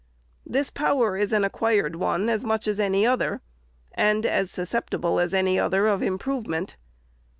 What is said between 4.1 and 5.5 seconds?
as suscep tible as